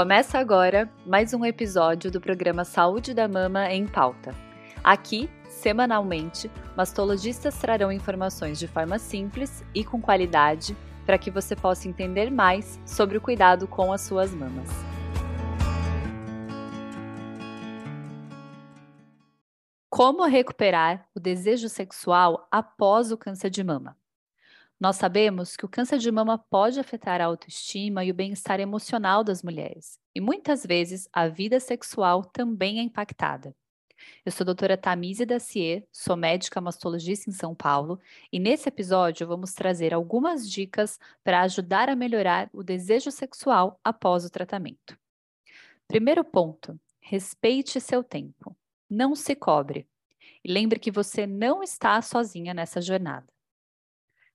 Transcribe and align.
Começa 0.00 0.38
agora 0.38 0.90
mais 1.04 1.34
um 1.34 1.44
episódio 1.44 2.10
do 2.10 2.22
programa 2.22 2.64
Saúde 2.64 3.12
da 3.12 3.28
Mama 3.28 3.70
em 3.70 3.86
Pauta. 3.86 4.34
Aqui, 4.82 5.28
semanalmente, 5.46 6.50
mastologistas 6.74 7.58
trarão 7.58 7.92
informações 7.92 8.58
de 8.58 8.66
forma 8.66 8.98
simples 8.98 9.62
e 9.74 9.84
com 9.84 10.00
qualidade 10.00 10.74
para 11.04 11.18
que 11.18 11.30
você 11.30 11.54
possa 11.54 11.86
entender 11.86 12.30
mais 12.30 12.80
sobre 12.86 13.18
o 13.18 13.20
cuidado 13.20 13.68
com 13.68 13.92
as 13.92 14.00
suas 14.00 14.34
mamas. 14.34 14.70
Como 19.90 20.24
recuperar 20.24 21.06
o 21.14 21.20
desejo 21.20 21.68
sexual 21.68 22.48
após 22.50 23.12
o 23.12 23.18
câncer 23.18 23.50
de 23.50 23.62
mama? 23.62 23.99
Nós 24.80 24.96
sabemos 24.96 25.58
que 25.58 25.66
o 25.66 25.68
câncer 25.68 25.98
de 25.98 26.10
mama 26.10 26.38
pode 26.38 26.80
afetar 26.80 27.20
a 27.20 27.26
autoestima 27.26 28.02
e 28.02 28.10
o 28.10 28.14
bem-estar 28.14 28.60
emocional 28.60 29.22
das 29.22 29.42
mulheres, 29.42 30.00
e 30.14 30.22
muitas 30.22 30.64
vezes 30.64 31.06
a 31.12 31.28
vida 31.28 31.60
sexual 31.60 32.24
também 32.24 32.78
é 32.78 32.82
impactada. 32.82 33.54
Eu 34.24 34.32
sou 34.32 34.42
a 34.42 34.46
doutora 34.46 34.78
Tamise 34.78 35.26
Dacier, 35.26 35.86
sou 35.92 36.16
médica 36.16 36.62
mastologista 36.62 37.28
em 37.28 37.32
São 37.34 37.54
Paulo, 37.54 38.00
e 38.32 38.38
nesse 38.38 38.70
episódio 38.70 39.26
vamos 39.26 39.52
trazer 39.52 39.92
algumas 39.92 40.50
dicas 40.50 40.98
para 41.22 41.42
ajudar 41.42 41.90
a 41.90 41.94
melhorar 41.94 42.48
o 42.50 42.62
desejo 42.62 43.10
sexual 43.10 43.78
após 43.84 44.24
o 44.24 44.30
tratamento. 44.30 44.96
Primeiro 45.86 46.24
ponto: 46.24 46.80
respeite 47.00 47.78
seu 47.82 48.02
tempo. 48.02 48.56
Não 48.88 49.14
se 49.14 49.36
cobre. 49.36 49.86
E 50.42 50.50
lembre 50.50 50.78
que 50.78 50.90
você 50.90 51.26
não 51.26 51.62
está 51.62 52.00
sozinha 52.00 52.54
nessa 52.54 52.80
jornada. 52.80 53.30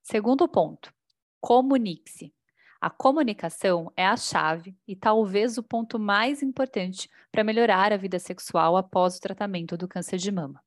Segundo 0.08 0.48
ponto, 0.48 0.94
comunique-se. 1.42 2.32
A 2.80 2.92
comunicação 2.92 3.92
é 3.98 4.06
a 4.06 4.16
chave 4.16 4.78
e 4.88 4.96
talvez 4.96 5.58
o 5.58 5.64
ponto 5.64 5.98
mais 5.98 6.44
importante 6.44 7.10
para 7.32 7.44
melhorar 7.44 7.92
a 7.92 7.98
vida 7.98 8.20
sexual 8.20 8.78
após 8.78 9.18
o 9.18 9.20
tratamento 9.20 9.76
do 9.76 9.88
câncer 9.88 10.18
de 10.18 10.32
mama. 10.32 10.64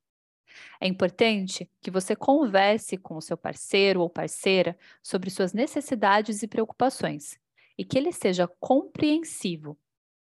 É 0.80 0.88
importante 0.88 1.70
que 1.80 1.88
você 1.88 2.16
converse 2.16 2.96
com 2.98 3.16
o 3.16 3.22
seu 3.22 3.36
parceiro 3.36 4.00
ou 4.00 4.10
parceira 4.10 4.76
sobre 5.00 5.30
suas 5.30 5.52
necessidades 5.52 6.42
e 6.42 6.48
preocupações 6.48 7.38
e 7.78 7.84
que 7.84 7.96
ele 7.96 8.10
seja 8.10 8.48
compreensivo 8.58 9.78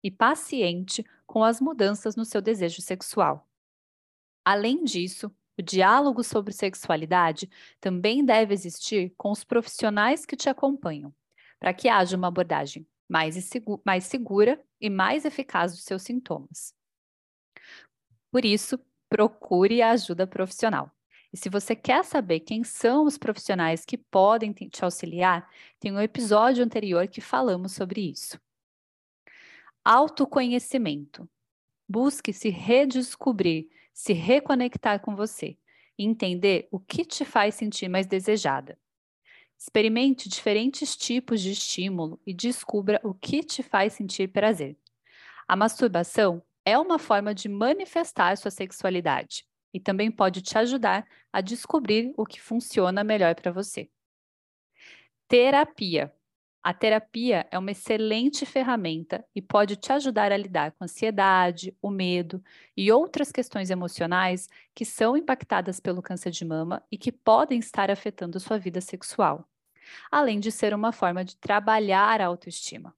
e 0.02 0.10
paciente 0.10 1.04
com 1.26 1.44
as 1.44 1.60
mudanças 1.60 2.16
no 2.16 2.24
seu 2.24 2.40
desejo 2.40 2.80
sexual. 2.80 3.46
Além 4.42 4.82
disso, 4.82 5.30
o 5.58 5.62
diálogo 5.62 6.22
sobre 6.24 6.52
sexualidade 6.52 7.48
também 7.80 8.24
deve 8.24 8.54
existir 8.54 9.12
com 9.16 9.30
os 9.30 9.44
profissionais 9.44 10.24
que 10.24 10.36
te 10.36 10.48
acompanham, 10.48 11.14
para 11.58 11.74
que 11.74 11.88
haja 11.88 12.16
uma 12.16 12.28
abordagem 12.28 12.86
mais, 13.08 13.36
mais 13.84 14.04
segura 14.04 14.62
e 14.80 14.88
mais 14.88 15.24
eficaz 15.24 15.72
dos 15.72 15.84
seus 15.84 16.02
sintomas. 16.02 16.74
Por 18.30 18.44
isso, 18.44 18.78
procure 19.10 19.82
a 19.82 19.90
ajuda 19.90 20.26
profissional. 20.26 20.90
E 21.30 21.36
se 21.36 21.48
você 21.48 21.76
quer 21.76 22.04
saber 22.04 22.40
quem 22.40 22.64
são 22.64 23.04
os 23.04 23.18
profissionais 23.18 23.84
que 23.84 23.98
podem 23.98 24.52
te 24.52 24.84
auxiliar, 24.84 25.48
tem 25.78 25.92
um 25.92 26.00
episódio 26.00 26.64
anterior 26.64 27.06
que 27.08 27.20
falamos 27.20 27.72
sobre 27.72 28.10
isso. 28.10 28.40
Autoconhecimento. 29.84 31.28
Busque 31.88 32.32
se 32.32 32.48
redescobrir 32.48 33.68
se 33.92 34.12
reconectar 34.12 35.00
com 35.00 35.14
você 35.14 35.56
e 35.98 36.04
entender 36.04 36.68
o 36.70 36.80
que 36.80 37.04
te 37.04 37.24
faz 37.24 37.54
sentir 37.54 37.88
mais 37.88 38.06
desejada. 38.06 38.78
Experimente 39.58 40.28
diferentes 40.28 40.96
tipos 40.96 41.40
de 41.40 41.52
estímulo 41.52 42.20
e 42.26 42.34
descubra 42.34 43.00
o 43.04 43.14
que 43.14 43.42
te 43.44 43.62
faz 43.62 43.92
sentir 43.92 44.28
prazer. 44.28 44.76
A 45.46 45.54
masturbação 45.54 46.42
é 46.64 46.78
uma 46.78 46.98
forma 46.98 47.34
de 47.34 47.48
manifestar 47.48 48.36
sua 48.36 48.50
sexualidade 48.50 49.44
e 49.72 49.80
também 49.80 50.10
pode 50.10 50.42
te 50.42 50.56
ajudar 50.58 51.06
a 51.32 51.40
descobrir 51.40 52.12
o 52.16 52.26
que 52.26 52.40
funciona 52.40 53.04
melhor 53.04 53.34
para 53.34 53.52
você. 53.52 53.88
Terapia. 55.28 56.12
A 56.64 56.72
terapia 56.72 57.44
é 57.50 57.58
uma 57.58 57.72
excelente 57.72 58.46
ferramenta 58.46 59.24
e 59.34 59.42
pode 59.42 59.74
te 59.74 59.92
ajudar 59.92 60.30
a 60.30 60.36
lidar 60.36 60.70
com 60.70 60.84
a 60.84 60.86
ansiedade, 60.86 61.76
o 61.82 61.90
medo 61.90 62.40
e 62.76 62.92
outras 62.92 63.32
questões 63.32 63.68
emocionais 63.68 64.48
que 64.72 64.84
são 64.84 65.16
impactadas 65.16 65.80
pelo 65.80 66.00
câncer 66.00 66.30
de 66.30 66.44
mama 66.44 66.80
e 66.88 66.96
que 66.96 67.10
podem 67.10 67.58
estar 67.58 67.90
afetando 67.90 68.38
sua 68.38 68.58
vida 68.58 68.80
sexual, 68.80 69.44
além 70.08 70.38
de 70.38 70.52
ser 70.52 70.72
uma 70.72 70.92
forma 70.92 71.24
de 71.24 71.36
trabalhar 71.36 72.20
a 72.20 72.26
autoestima. 72.26 72.94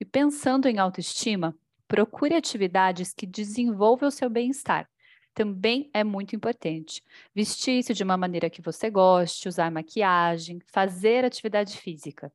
E 0.00 0.04
pensando 0.04 0.66
em 0.66 0.80
autoestima, 0.80 1.56
procure 1.86 2.34
atividades 2.34 3.14
que 3.14 3.26
desenvolvam 3.26 4.08
o 4.08 4.12
seu 4.12 4.28
bem-estar. 4.28 4.90
Também 5.32 5.88
é 5.94 6.02
muito 6.02 6.34
importante. 6.34 7.00
Vestir-se 7.32 7.94
de 7.94 8.02
uma 8.02 8.16
maneira 8.16 8.50
que 8.50 8.60
você 8.60 8.90
goste, 8.90 9.46
usar 9.46 9.70
maquiagem, 9.70 10.58
fazer 10.66 11.24
atividade 11.24 11.76
física. 11.78 12.32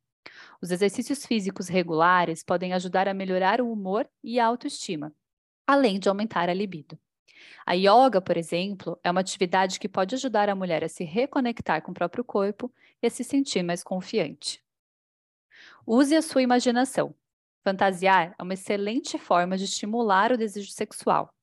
Os 0.61 0.71
exercícios 0.71 1.25
físicos 1.25 1.67
regulares 1.67 2.43
podem 2.43 2.73
ajudar 2.73 3.07
a 3.07 3.13
melhorar 3.13 3.61
o 3.61 3.71
humor 3.71 4.09
e 4.23 4.39
a 4.39 4.45
autoestima, 4.45 5.13
além 5.65 5.99
de 5.99 6.09
aumentar 6.09 6.49
a 6.49 6.53
libido. 6.53 6.97
A 7.65 7.73
yoga, 7.73 8.21
por 8.21 8.37
exemplo, 8.37 8.99
é 9.03 9.11
uma 9.11 9.21
atividade 9.21 9.79
que 9.79 9.89
pode 9.89 10.15
ajudar 10.15 10.49
a 10.49 10.55
mulher 10.55 10.83
a 10.83 10.89
se 10.89 11.03
reconectar 11.03 11.81
com 11.81 11.91
o 11.91 11.93
próprio 11.93 12.23
corpo 12.23 12.73
e 13.01 13.07
a 13.07 13.09
se 13.09 13.23
sentir 13.23 13.63
mais 13.63 13.83
confiante. 13.83 14.63
Use 15.85 16.15
a 16.15 16.21
sua 16.21 16.41
imaginação. 16.41 17.15
Fantasiar 17.63 18.33
é 18.37 18.43
uma 18.43 18.53
excelente 18.53 19.17
forma 19.17 19.57
de 19.57 19.65
estimular 19.65 20.31
o 20.31 20.37
desejo 20.37 20.71
sexual. 20.71 21.33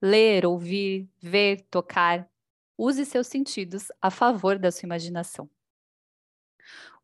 Ler, 0.00 0.46
ouvir, 0.46 1.08
ver, 1.20 1.62
tocar. 1.70 2.28
Use 2.76 3.04
seus 3.04 3.26
sentidos 3.26 3.90
a 4.00 4.10
favor 4.10 4.58
da 4.58 4.70
sua 4.70 4.86
imaginação. 4.86 5.48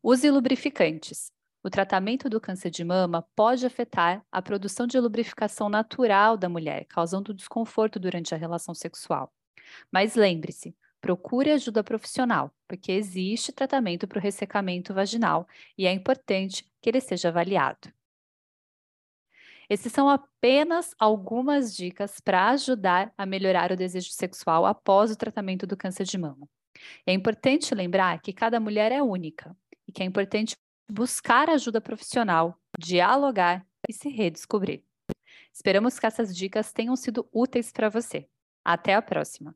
Use 0.01 0.29
lubrificantes. 0.29 1.34
O 1.65 1.69
tratamento 1.71 2.29
do 2.29 2.39
câncer 2.39 2.69
de 2.69 2.83
mama 2.83 3.23
pode 3.35 3.65
afetar 3.65 4.23
a 4.31 4.39
produção 4.39 4.85
de 4.85 4.99
lubrificação 4.99 5.67
natural 5.67 6.37
da 6.37 6.47
mulher, 6.47 6.85
causando 6.85 7.33
desconforto 7.33 7.99
durante 7.99 8.35
a 8.35 8.37
relação 8.37 8.75
sexual. 8.75 9.33
Mas 9.91 10.13
lembre-se, 10.13 10.77
procure 11.01 11.49
ajuda 11.49 11.83
profissional, 11.83 12.51
porque 12.67 12.91
existe 12.91 13.51
tratamento 13.51 14.07
para 14.07 14.19
o 14.19 14.21
ressecamento 14.21 14.93
vaginal 14.93 15.47
e 15.75 15.87
é 15.87 15.91
importante 15.91 16.71
que 16.79 16.87
ele 16.87 17.01
seja 17.01 17.29
avaliado. 17.29 17.91
Esses 19.67 19.91
são 19.91 20.07
apenas 20.07 20.93
algumas 20.99 21.75
dicas 21.75 22.19
para 22.19 22.49
ajudar 22.49 23.11
a 23.17 23.25
melhorar 23.25 23.71
o 23.71 23.75
desejo 23.75 24.11
sexual 24.11 24.67
após 24.67 25.09
o 25.09 25.17
tratamento 25.17 25.65
do 25.65 25.75
câncer 25.75 26.03
de 26.03 26.15
mama. 26.19 26.47
É 27.07 27.11
importante 27.11 27.73
lembrar 27.73 28.21
que 28.21 28.31
cada 28.31 28.59
mulher 28.59 28.91
é 28.91 29.01
única 29.01 29.57
e 29.87 29.91
que 29.91 30.03
é 30.03 30.05
importante 30.05 30.55
buscar 30.89 31.49
ajuda 31.49 31.81
profissional, 31.81 32.59
dialogar 32.79 33.65
e 33.87 33.93
se 33.93 34.09
redescobrir. 34.09 34.83
Esperamos 35.53 35.99
que 35.99 36.05
essas 36.05 36.35
dicas 36.35 36.73
tenham 36.73 36.95
sido 36.95 37.27
úteis 37.31 37.71
para 37.71 37.89
você. 37.89 38.27
Até 38.63 38.93
a 38.93 39.01
próxima! 39.01 39.55